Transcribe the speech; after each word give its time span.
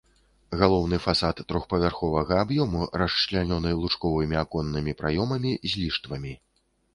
Галоўны 0.59 0.97
фасад 1.07 1.41
трохпавярховага 1.51 2.39
аб'ёму 2.45 2.81
расчлянёны 3.01 3.75
лучковымі 3.83 4.35
аконнымі 4.43 4.97
праёмамі 5.03 5.53
з 5.69 5.73
ліштвамі. 5.83 6.35